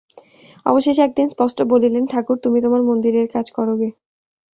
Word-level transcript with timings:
অবশেষে 0.65 1.01
এক 1.03 1.11
দিন 1.15 1.27
স্পষ্ট 1.29 1.57
বলিলেন, 1.71 2.03
ঠাকুর, 2.05 2.37
তুমি 2.37 2.57
তোমার 2.61 2.81
মন্দিরের 2.83 3.27
কাজ 3.33 3.47
করোগে। 3.51 3.89